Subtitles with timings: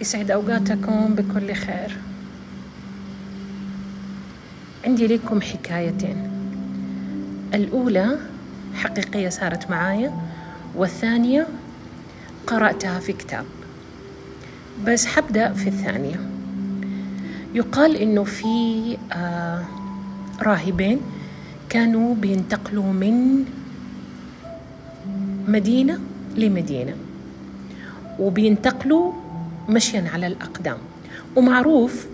[0.00, 1.96] يسعد أوقاتكم بكل خير.
[4.84, 6.30] عندي لكم حكايتين.
[7.54, 8.18] الأولى
[8.74, 10.12] حقيقية صارت معايا
[10.74, 11.46] والثانية
[12.46, 13.44] قرأتها في كتاب.
[14.86, 16.20] بس حبدأ في الثانية.
[17.54, 19.64] يقال إنه في آه
[20.42, 21.00] راهبين
[21.68, 23.44] كانوا بينتقلوا من
[25.48, 25.98] مدينة
[26.36, 26.94] لمدينة
[28.18, 29.12] وبينتقلوا
[29.68, 30.78] مشيا على الأقدام.
[31.36, 32.06] ومعروف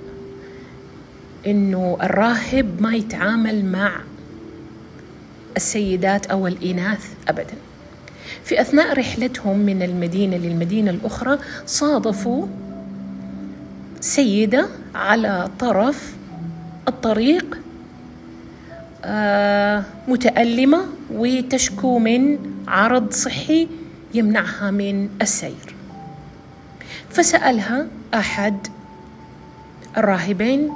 [1.47, 3.93] إنه الراهب ما يتعامل مع
[5.57, 7.55] السيدات أو الإناث أبدا.
[8.45, 12.47] في أثناء رحلتهم من المدينة للمدينة الأخرى صادفوا
[14.01, 16.15] سيدة على طرف
[16.89, 17.59] الطريق
[19.05, 22.39] آه، متألمة وتشكو من
[22.69, 23.69] عرض صحي
[24.15, 25.76] يمنعها من السير.
[27.11, 28.67] فسألها أحد
[29.97, 30.71] الراهبين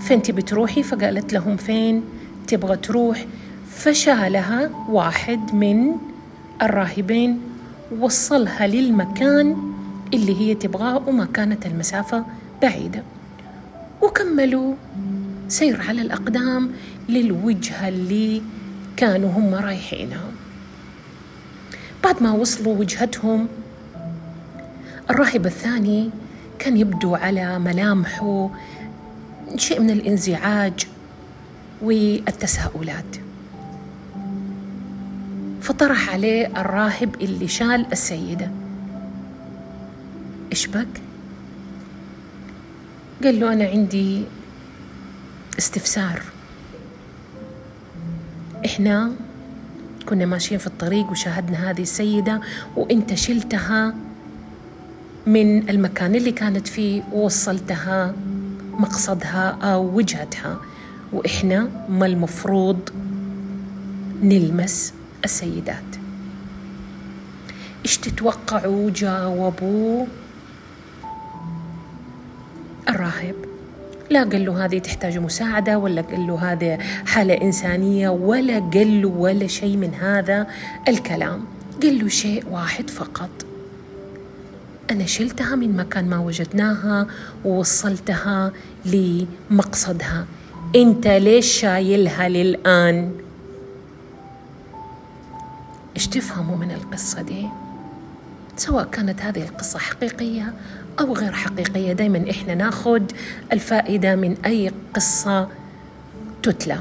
[0.00, 2.02] فين تبي تروحي؟ فقالت لهم فين
[2.46, 3.26] تبغى تروح؟
[3.70, 5.96] فشالها واحد من
[6.62, 7.40] الراهبين
[7.98, 9.56] وصلها للمكان
[10.14, 12.24] اللي هي تبغاه وما كانت المسافة
[12.62, 13.02] بعيدة.
[14.02, 14.74] وكملوا
[15.48, 16.70] سير على الأقدام
[17.08, 18.42] للوجهة اللي
[18.96, 20.30] كانوا هم رايحينها
[22.04, 23.48] بعد ما وصلوا وجهتهم
[25.10, 26.10] الراهب الثاني
[26.58, 28.50] كان يبدو على ملامحه
[29.56, 30.86] شيء من الانزعاج
[31.82, 33.16] والتساؤلات.
[35.62, 38.50] فطرح عليه الراهب اللي شال السيدة.
[40.52, 40.88] إيش بك؟
[43.24, 44.24] قال له أنا عندي
[45.58, 46.22] استفسار.
[48.64, 49.12] إحنا
[50.08, 52.40] كنا ماشيين في الطريق وشاهدنا هذه السيدة
[52.76, 53.94] وإنت شلتها
[55.26, 58.14] من المكان اللي كانت فيه ووصلتها
[58.72, 60.60] مقصدها أو وجهتها.
[61.12, 62.78] وإحنا ما المفروض
[64.22, 64.94] نلمس
[65.24, 65.96] السيدات.
[67.84, 70.06] إيش تتوقعوا جاوبوا؟
[72.88, 73.34] الراهب.
[74.10, 79.08] لا قال له هذه تحتاج مساعدة ولا قال له هذه حالة إنسانية ولا قال له
[79.08, 80.46] ولا شيء من هذا
[80.88, 81.44] الكلام.
[81.82, 83.49] قال له شيء واحد فقط.
[84.90, 87.06] أنا شلتها من مكان ما وجدناها
[87.44, 88.52] ووصلتها
[88.84, 90.26] لمقصدها
[90.76, 93.12] أنت ليش شايلها للآن؟
[95.96, 97.46] إيش تفهموا من القصة دي؟
[98.56, 100.52] سواء كانت هذه القصة حقيقية
[101.00, 103.02] أو غير حقيقية دايما إحنا ناخذ
[103.52, 105.48] الفائدة من أي قصة
[106.42, 106.78] تتلى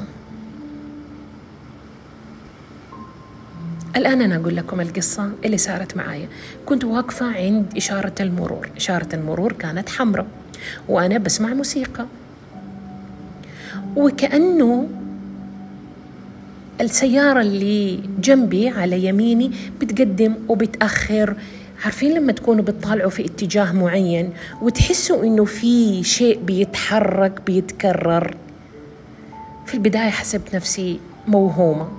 [4.00, 6.28] الآن أنا أقول لكم القصة اللي صارت معايا.
[6.66, 8.70] كنت واقفة عند إشارة المرور.
[8.78, 10.26] إشارة المرور كانت حمراء
[10.90, 12.06] وأنا بسمع موسيقى.
[13.96, 14.88] وكأنه
[16.82, 19.52] السيارة اللي جنبي على يميني
[19.82, 21.36] بتقدم وبتأخر.
[21.86, 28.36] عارفين لما تكونوا بتطالعوا في اتجاه معين وتحسوا إنه في شيء بيتحرك بيتكرر؟
[29.66, 31.99] في البداية حسبت نفسي موهومة.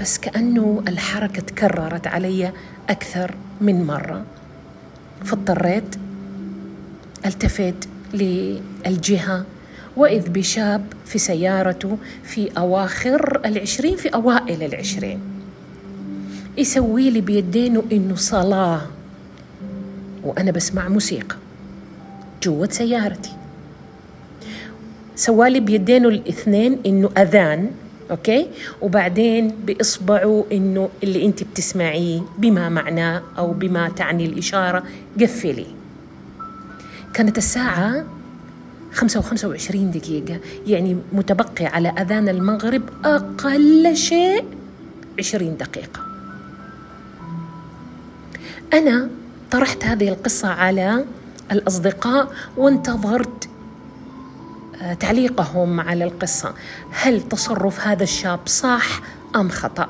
[0.00, 2.52] بس كأنه الحركة تكررت علي
[2.90, 4.24] أكثر من مرة.
[5.24, 5.96] فاضطريت
[7.26, 9.44] ألتفت للجهة
[9.96, 15.20] وإذ بشاب في سيارته في أواخر العشرين في أوائل العشرين
[16.58, 18.82] يسوي لي بيدينه إنه صلاة
[20.24, 21.36] وأنا بسمع موسيقى
[22.42, 23.32] جوة سيارتي.
[25.16, 27.70] سوالي بيدينه الاثنين إنه أذان
[28.10, 28.48] أوكي؟
[28.82, 34.82] وبعدين بإصبعه إنه اللي أنت بتسمعيه بما معناه أو بما تعني الإشارة
[35.20, 35.66] قفلي.
[37.14, 37.40] كانت
[38.92, 44.44] خمسة وخمسة وعشرين دقيقة يعني متبقي على أذان المغرب أقل شيء
[45.18, 46.00] عشرين دقيقة.
[48.72, 49.08] أنا
[49.50, 51.04] طرحت هذه القصة على
[51.52, 53.48] الأصدقاء وانتظرت
[55.00, 56.54] تعليقهم على القصة.
[56.90, 59.00] هل تصرف هذا الشاب صح
[59.36, 59.88] أم خطأ؟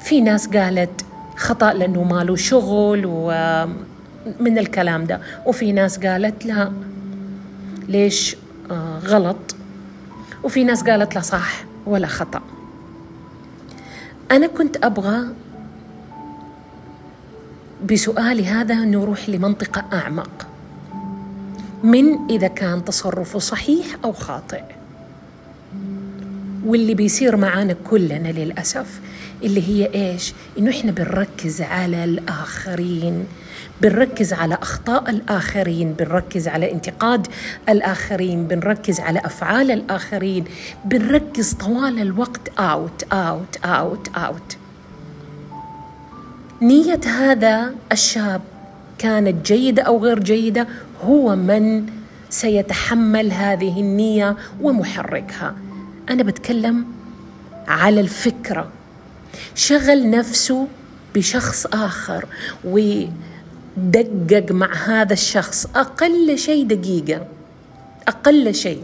[0.00, 1.04] في ناس قالت
[1.36, 6.72] خطأ لأنه ماله شغل ومن الكلام ده وفي ناس قالت لا.
[7.88, 8.36] ليش؟
[8.70, 9.36] آه، غلط.
[10.44, 12.40] وفي ناس قالت لا صح ولا خطأ.
[14.30, 15.28] أنا كنت أبغى
[17.90, 20.46] بسؤالي هذا نروح لمنطقة أعمق.
[21.82, 24.62] من إذا كان تصرفه صحيح أو خاطئ.
[26.66, 29.00] واللي بيصير معانا كلنا للأسف
[29.42, 33.26] اللي هي إيش؟ إنه إحنا بنركز على الآخرين
[33.82, 37.26] بنركز على أخطاء الآخرين بنركز على انتقاد
[37.68, 40.44] الآخرين بنركز على أفعال الآخرين
[40.84, 44.56] بنركز طوال الوقت out out out out
[46.62, 48.40] نية هذا الشاب
[48.98, 50.66] كانت جيدة أو غير جيدة؟
[51.04, 51.86] هو من
[52.30, 55.54] سيتحمل هذه النية ومحركها.
[56.10, 56.86] أنا بتكلم
[57.68, 58.68] على الفكرة.
[59.54, 60.66] شغل نفسه
[61.14, 62.24] بشخص آخر
[62.64, 67.26] ودقق مع هذا الشخص أقل شيء دقيقة.
[68.08, 68.82] أقل شيء.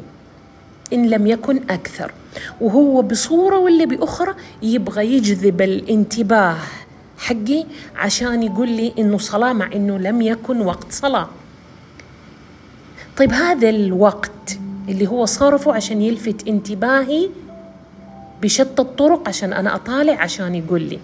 [0.93, 2.13] إن لم يكن أكثر.
[2.61, 6.57] وهو بصورة ولا بأخرى يبغى يجذب الانتباه
[7.19, 7.65] حقي
[7.97, 11.29] عشان يقول لي إنه صلاة مع إنه لم يكن وقت صلاة.
[13.17, 14.59] طيب هذا الوقت
[14.89, 17.29] اللي هو صرفه عشان يلفت انتباهي
[18.43, 20.99] بشتى الطرق عشان أنا أطالع عشان يقول لي.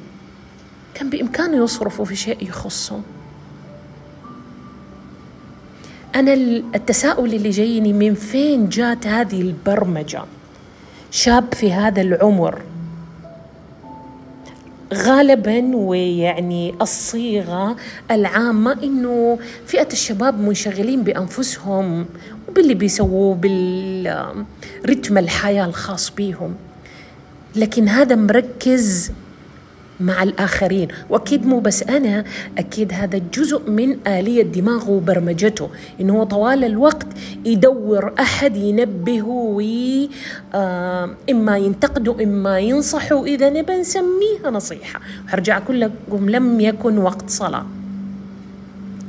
[0.94, 3.00] كان بإمكانه يصرفه في شيء يخصه
[6.14, 6.32] أنا
[6.74, 10.22] التساؤل اللي جايني من فين جات هذه البرمجة؟
[11.10, 12.62] شاب في هذا العمر
[14.94, 17.76] غالبا ويعني الصيغة
[18.10, 22.06] العامة إنه فئة الشباب منشغلين بأنفسهم
[22.48, 26.54] وباللي بيسووه بالرتم الحياة الخاص بيهم.
[27.56, 29.12] لكن هذا مركز
[30.00, 30.88] مع الآخرين.
[31.10, 32.24] وأكيد مو بس أنا
[32.58, 35.70] أكيد هذا جزء من آلية دماغه وبرمجته.
[36.00, 37.06] إنه هو طوال الوقت
[37.44, 40.10] يدور أحد ينبهه وي
[40.54, 45.00] آه إما ينتقده إما ينصحه إذا نبى نسميها نصيحة.
[45.26, 47.66] وحرجع أقول لكم لم يكن وقت صلاة.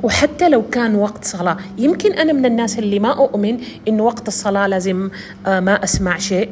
[0.03, 3.57] وحتى لو كان وقت صلاة يمكن أنا من الناس اللي ما أؤمن
[3.87, 5.09] إنه وقت الصلاة لازم
[5.47, 6.49] آه ما أسمع شيء.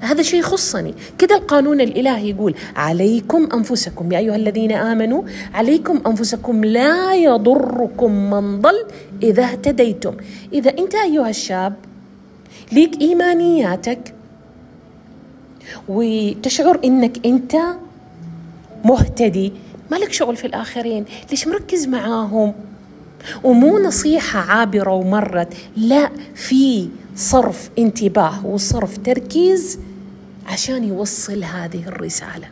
[0.00, 0.94] هذا شيء يخصني.
[1.18, 4.12] كده القانون الإلهي يقول عليكم أنفسكم.
[4.12, 5.22] يا أيها الذين آمنوا
[5.54, 8.84] عليكم أنفسكم لا يضركم من ضل
[9.22, 10.14] إذا اهتديتم.
[10.52, 11.74] إذا أنت أيها الشاب
[12.72, 14.14] ليك إيمانياتك
[15.88, 17.56] وتشعر إنك أنت
[18.84, 19.52] مهتدي
[19.90, 22.52] ما لك شغل في الآخرين ليش مركز معاهم؟
[23.44, 29.78] ومو نصيحة عابرة ومرت لا في صرف انتباه وصرف تركيز
[30.46, 32.48] عشان يوصل هذه الرسالة.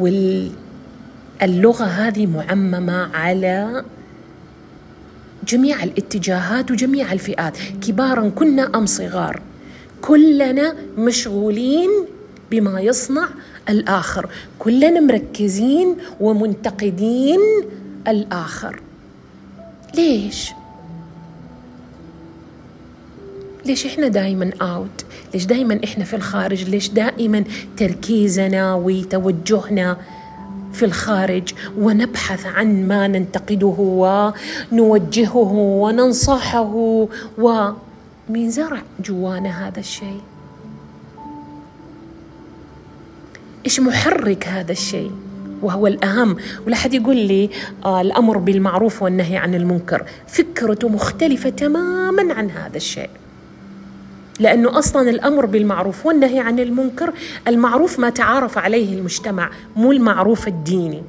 [0.00, 3.84] واللغة هذه معممة على
[5.46, 7.58] جميع الاتجاهات وجميع الفئات.
[7.86, 9.42] كبارا كنا أم صغار
[10.00, 11.90] كلنا مشغولين
[12.50, 13.28] بما يصنع
[13.68, 14.28] الآخر.
[14.58, 17.40] كلنا مركزين ومنتقدين
[18.08, 18.82] الآخر.
[19.94, 20.52] ليش؟
[23.66, 27.44] ليش إحنا دائما اوت ليش دائما إحنا في الخارج؟ ليش دائما
[27.76, 29.96] تركيزنا وتوجهنا
[30.72, 33.76] في الخارج؟ ونبحث عن ما ننتقده
[34.72, 36.72] ونوجهه وننصحه
[37.38, 40.20] ومين زرع جوانا هذا الشيء؟
[43.64, 45.10] إيش محرك هذا الشيء؟
[45.62, 46.36] وهو الأهم.
[46.66, 47.50] ولا حد يقول لي
[47.84, 50.04] آه الأمر بالمعروف والنهي عن المنكر.
[50.26, 53.10] فكرته مختلفة تماما عن هذا الشيء.
[54.40, 57.12] لأنه أصلا الأمر بالمعروف والنهي عن المنكر
[57.48, 61.02] المعروف ما تعارف عليه المجتمع مو المعروف الديني.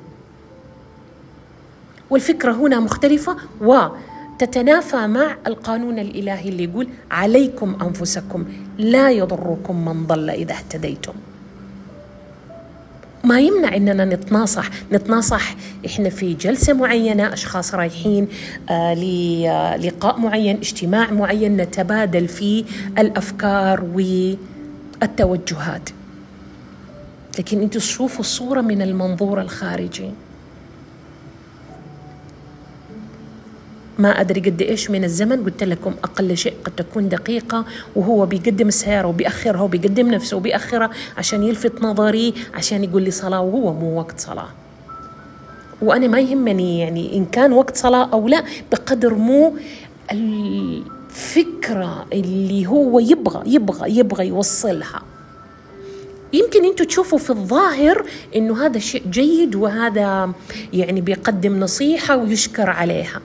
[2.09, 8.45] والفكرة هنا مختلفة وتتنافى مع القانون الإلهي اللي يقول عليكم أنفسكم
[8.77, 11.13] لا يضركم من ضل إذا اهتديتم.
[13.23, 15.55] ما يمنع إننا نتناصح نتناصح
[15.85, 18.27] إحنا في جلسة معينة أشخاص رايحين
[18.69, 18.93] آه
[19.77, 22.63] للقاء معين اجتماع معين نتبادل فيه
[22.97, 23.83] الأفكار
[25.01, 25.89] والتوجهات.
[27.39, 30.11] لكن أنتم تشوفوا الصورة من المنظور الخارجي.
[33.99, 37.65] ما أدري قد إيش من الزمن قلت لكم أقل شيء قد تكون دقيقة
[37.95, 43.73] وهو بيقدم السيارة وبيأخرها وبيقدم نفسه وبيأخرها عشان يلفت نظري عشان يقول لي صلاة وهو
[43.73, 44.47] مو وقت صلاة.
[45.81, 49.57] وأنا ما يهمني يعني إن كان وقت صلاة أو لا بقدر مو
[50.11, 55.01] الفكرة اللي هو يبغى يبغى يبغى يوصلها.
[56.33, 58.05] يمكن أنتم تشوفوا في الظاهر
[58.35, 60.31] إنه هذا شيء جيد وهذا
[60.73, 63.21] يعني بيقدم نصيحة ويشكر عليها.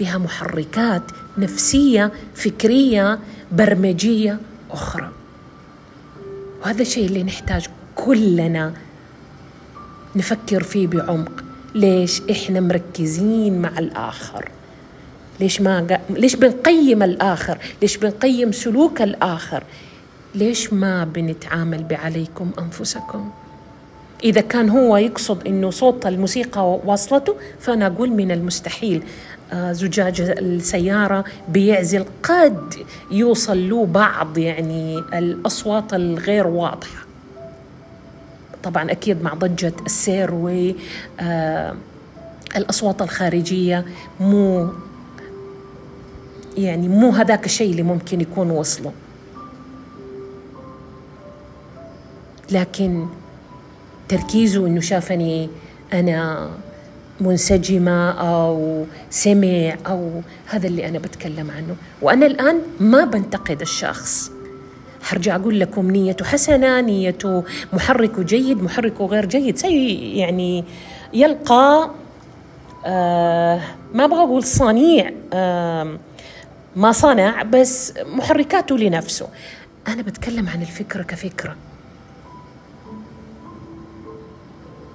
[0.00, 1.02] لها محركات
[1.38, 3.18] نفسية فكرية
[3.52, 4.38] برمجية
[4.70, 5.10] أخرى.
[6.62, 8.72] وهذا الشيء اللي نحتاج كلنا
[10.16, 11.51] نفكر فيه بعمق.
[11.74, 14.48] ليش إحنا مركزين مع الآخر؟
[15.40, 19.64] ليش ما ليش بنقيم الآخر؟ ليش بنقيم سلوك الآخر؟
[20.34, 23.30] ليش ما بنتعامل بعليكم أنفسكم؟
[24.24, 29.02] إذا كان هو يقصد أنه صوت الموسيقى واصلته فأنا أقول من المستحيل.
[29.52, 32.74] آه، زجاج السيارة بيعزل قد
[33.10, 37.11] يوصل له بعض يعني الأصوات الغير واضحة.
[38.62, 40.72] طبعا أكيد مع ضجة السير و
[41.20, 41.74] آه،
[42.56, 43.84] الأصوات الخارجية
[44.20, 44.68] مو
[46.56, 48.92] يعني مو هذاك الشيء اللي ممكن يكون وصله.
[52.50, 53.06] لكن
[54.08, 55.50] تركيزه إنه شافني
[55.92, 56.50] أنا
[57.20, 61.76] منسجمة أو سمع أو هذا اللي أنا بتكلم عنه.
[62.02, 64.30] وأنا الآن ما بنتقد الشخص.
[65.02, 69.56] حرجع أقول لكم نيته حسنة نيته محركه جيد محركه غير جيد.
[69.58, 70.64] سي يعني
[71.12, 71.90] يلقى
[72.86, 73.60] آه
[73.94, 75.98] ما أبغى أقول صنيع آه
[76.76, 79.28] ما صنع بس محركاته لنفسه.
[79.88, 81.56] أنا بتكلم عن الفكرة كفكرة.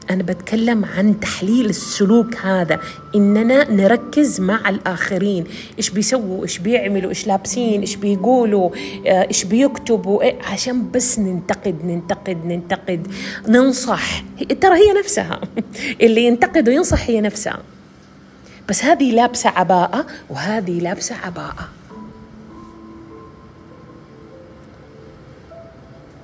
[0.09, 2.79] أنا بتكلم عن تحليل السلوك هذا
[3.15, 5.43] إننا نركز مع الآخرين.
[5.77, 8.69] إيش بيسووا؟ إيش بيعملوا؟ إيش لابسين؟ إيش بيقولوا؟
[9.07, 13.07] آه، إيش بيكتبوا؟ إيه عشان بس ننتقد ننتقد ننتقد.
[13.47, 14.23] ننصح.
[14.61, 15.41] ترى هي نفسها.
[16.01, 17.59] اللي ينتقد وينصح هي نفسها.
[18.69, 21.76] بس هذه لابسة عباءة وهذه لابسة عباءة.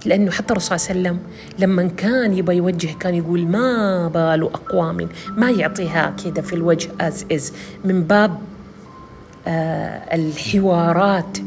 [0.06, 1.20] لأنه حتى الرسول صلى الله عليه وسلم
[1.60, 7.26] لما كان يبغى يوجه كان يقول ما بال أقوام ما يعطيها كده في الوجه أز
[7.32, 7.54] إز
[7.86, 8.38] من باب
[9.48, 11.38] آه الحوارات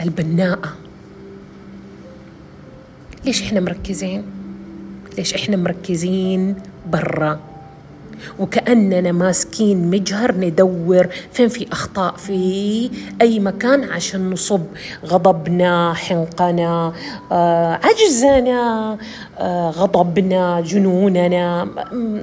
[0.00, 0.76] البناءة.
[3.24, 4.22] ليش إحنا مركزين؟
[5.18, 6.54] ليش إحنا مركزين
[6.92, 7.40] برا؟
[8.38, 14.62] وكأننا ماسكين مجهر ندور فين في أخطاء في أي مكان عشان نصب
[15.06, 16.92] غضبنا حنقنا
[17.32, 18.98] آه، عجزنا
[19.38, 21.68] آه، غضبنا جنوننا.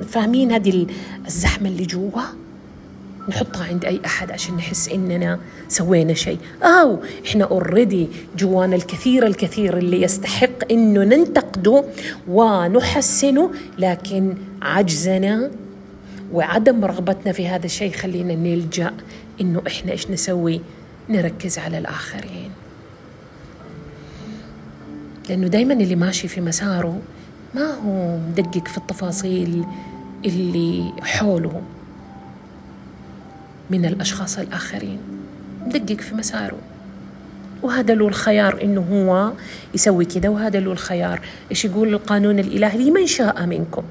[0.09, 0.87] فاهمين هذه
[1.27, 2.21] الزحمة اللي جوا؟
[3.29, 6.37] نحطها عند أي أحد عشان نحس إننا سوينا شيء.
[6.63, 11.83] أو إحنا أوريدي جوانا الكثير الكثير اللي يستحق إنه ننتقده
[12.27, 15.51] ونحسنه لكن عجزنا
[16.33, 18.93] وعدم رغبتنا في هذا الشيء خلينا نلجأ
[19.41, 20.61] إنه إحنا إيش نسوي؟
[21.09, 22.51] نركز على الآخرين.
[25.29, 27.01] لأنه دايما اللي ماشي في مساره
[27.55, 29.65] ما هو مدقق في التفاصيل
[30.25, 31.61] اللي حوله
[33.69, 34.99] من الأشخاص الآخرين.
[35.65, 36.57] مدقق في مساره.
[37.63, 39.31] وهذا له الخيار إنه هو
[39.75, 41.21] يسوي كذا وهذا له الخيار.
[41.51, 43.83] إيش يقول القانون الإلهي؟ لمن شاء منكم.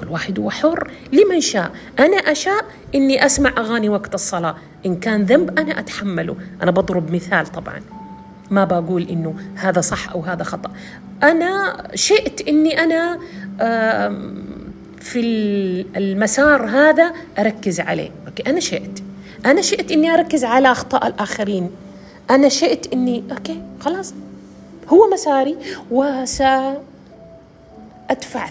[0.00, 0.90] كل واحد هو حر.
[1.12, 2.64] لمن شاء؟ أنا أشاء
[2.94, 4.56] إني أسمع أغاني وقت الصلاة.
[4.86, 6.36] إن كان ذنب أنا أتحمله.
[6.62, 7.80] أنا بضرب مثال طبعا.
[8.50, 10.70] ما بقول إنه هذا صح أو هذا خطأ.
[11.22, 13.18] أنا شئت إني أنا
[15.00, 15.20] في
[15.96, 18.10] المسار هذا أركز عليه.
[18.26, 19.02] okay أنا شئت.
[19.46, 21.70] أنا شئت إني أركز على أخطاء الآخرين.
[22.30, 24.14] أنا شئت إني okay خلاص.
[24.88, 25.56] هو مساري.
[25.90, 26.86] وسأدفع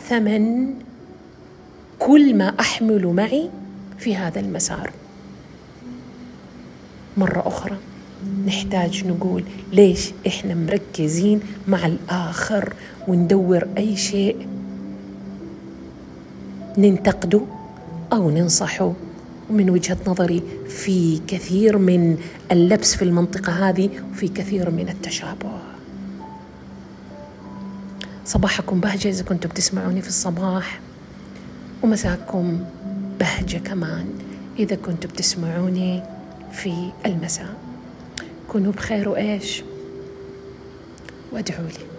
[0.09, 0.73] ثمن
[1.99, 3.49] كل ما أحمل معي
[3.97, 4.91] في هذا المسار.
[7.17, 7.77] مرة أخرى
[8.45, 12.73] نحتاج نقول ليش إحنا مركزين مع الآخر
[13.07, 14.47] وندور أي شيء؟
[16.77, 17.41] ننتقده
[18.13, 18.93] أو ننصحه؟
[19.49, 22.17] ومن وجهة نظري في كثير من
[22.51, 25.59] اللبس في المنطقة هذه وفي كثير من التشابه.
[28.25, 30.79] صباحكم بهجة إذا كنتم بتسمعوني في الصباح.
[31.83, 32.63] ومساكم
[33.19, 34.05] بهجة كمان
[34.59, 36.03] إذا كنتوا بتسمعوني
[36.51, 37.55] في المساء.
[38.47, 39.63] كونوا بخير وإيش؟
[41.31, 41.96] وادعوا لي